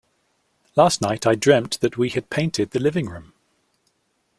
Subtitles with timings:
[0.75, 3.33] Last night I dreamt that we had painted the living room.